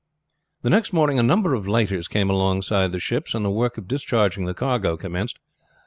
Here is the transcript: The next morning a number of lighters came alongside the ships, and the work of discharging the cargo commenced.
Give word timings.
The 0.63 0.71
next 0.71 0.93
morning 0.93 1.19
a 1.19 1.21
number 1.21 1.53
of 1.53 1.67
lighters 1.67 2.07
came 2.07 2.31
alongside 2.31 2.91
the 2.91 2.99
ships, 2.99 3.35
and 3.35 3.45
the 3.45 3.51
work 3.51 3.77
of 3.77 3.87
discharging 3.87 4.45
the 4.45 4.55
cargo 4.55 4.97
commenced. 4.97 5.37